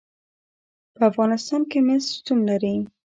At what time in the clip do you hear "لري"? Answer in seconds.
2.49-2.75